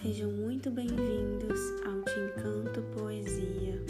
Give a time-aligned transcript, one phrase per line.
[0.00, 3.84] Sejam muito bem-vindos ao Te Encanto Poesia.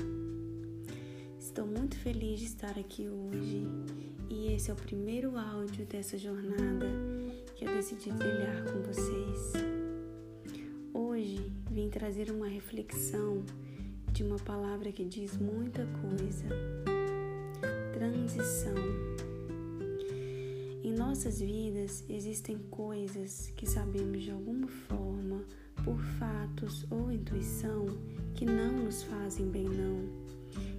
[1.38, 3.68] Estou muito feliz de estar aqui hoje
[4.30, 6.86] e esse é o primeiro áudio dessa jornada
[7.54, 9.52] que eu decidi trilhar com vocês.
[10.94, 13.44] Hoje vim trazer uma reflexão
[14.10, 16.46] de uma palavra que diz muita coisa:
[17.92, 18.74] transição.
[20.82, 25.44] Em nossas vidas existem coisas que sabemos de alguma forma
[25.88, 27.86] por fatos ou intuição,
[28.34, 30.28] que não nos fazem bem, não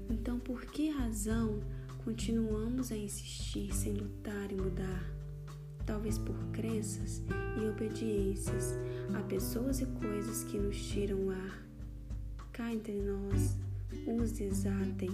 [0.09, 1.59] então, por que razão
[2.03, 5.03] continuamos a insistir sem lutar e mudar?
[5.85, 7.21] Talvez por crenças
[7.61, 8.77] e obediências
[9.13, 11.63] a pessoas e coisas que nos tiram o ar.
[12.51, 13.57] Cá entre nós,
[14.07, 15.09] os desatem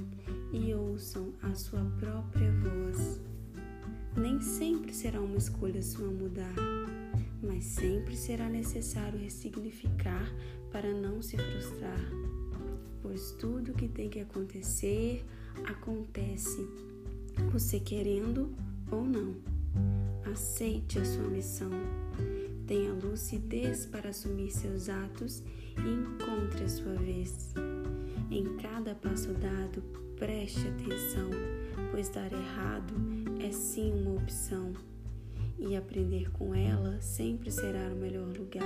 [0.53, 3.19] e ouçam a sua própria voz.
[4.15, 6.55] Nem sempre será uma escolha sua mudar,
[7.55, 10.31] mas sempre será necessário ressignificar
[10.71, 12.11] para não se frustrar
[13.15, 15.23] pois tudo que tem que acontecer
[15.67, 16.67] acontece,
[17.51, 18.51] você querendo
[18.91, 19.35] ou não.
[20.29, 21.69] Aceite a sua missão.
[22.65, 25.43] Tenha lucidez para assumir seus atos
[25.77, 27.53] e encontre a sua vez.
[28.31, 29.83] Em cada passo dado,
[30.17, 31.29] preste atenção,
[31.91, 32.95] pois dar errado
[33.39, 34.73] é sim uma opção.
[35.57, 38.63] E aprender com ela sempre será o melhor lugar.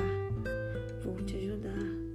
[1.04, 2.10] Vou te ajudar.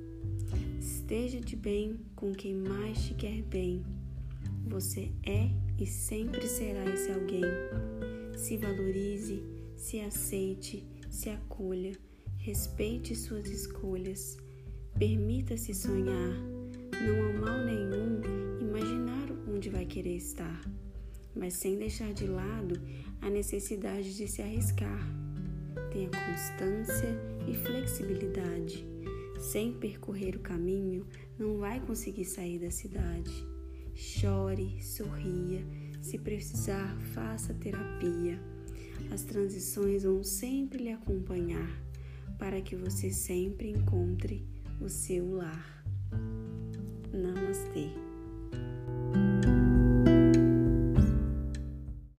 [0.79, 3.85] Esteja de bem com quem mais te quer bem.
[4.67, 7.43] Você é e sempre será esse alguém.
[8.37, 9.43] Se valorize,
[9.77, 11.93] se aceite, se acolha,
[12.39, 14.37] respeite suas escolhas.
[14.99, 16.33] Permita-se sonhar.
[17.07, 18.21] Não há mal nenhum
[18.61, 20.61] imaginar onde vai querer estar,
[21.35, 22.81] mas sem deixar de lado
[23.21, 25.07] a necessidade de se arriscar.
[25.91, 27.09] Tenha constância
[27.49, 28.95] e flexibilidade
[29.45, 31.07] sem percorrer o caminho,
[31.39, 33.47] não vai conseguir sair da cidade.
[33.95, 35.65] Chore, sorria,
[36.01, 38.41] se precisar, faça terapia.
[39.13, 41.71] As transições vão sempre lhe acompanhar
[42.39, 44.47] para que você sempre encontre
[44.81, 45.85] o seu lar.
[47.13, 48.14] Namastê.